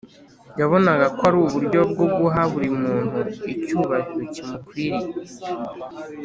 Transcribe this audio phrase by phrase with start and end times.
[0.59, 3.19] yabonaga ko ari uburyo bwo guha buri muntu
[3.53, 5.09] icyubahiro kimukwiriye